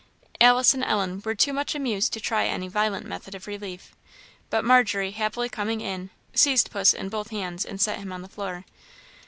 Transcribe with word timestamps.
Alice 0.39 0.73
and 0.73 0.83
Ellen 0.83 1.21
were 1.23 1.35
too 1.35 1.53
much 1.53 1.75
amused 1.75 2.11
to 2.13 2.19
try 2.19 2.47
any 2.47 2.67
violent 2.67 3.05
method 3.05 3.35
of 3.35 3.45
relief, 3.45 3.95
but 4.49 4.65
Margery 4.65 5.11
happily 5.11 5.47
coming 5.47 5.79
in, 5.79 6.09
seized 6.33 6.71
puss 6.71 6.95
in 6.95 7.07
both 7.07 7.29
hands 7.29 7.63
and 7.65 7.79
set 7.79 7.99
him 7.99 8.11
on 8.11 8.23
the 8.23 8.27
floor. 8.27 8.65